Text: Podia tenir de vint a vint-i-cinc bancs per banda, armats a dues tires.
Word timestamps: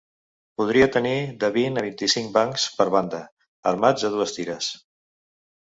Podia 0.61 0.87
tenir 0.95 1.19
de 1.43 1.49
vint 1.57 1.77
a 1.81 1.83
vint-i-cinc 1.87 2.33
bancs 2.39 2.65
per 2.79 2.89
banda, 2.97 3.23
armats 3.73 4.11
a 4.11 4.15
dues 4.17 4.35
tires. 4.39 4.73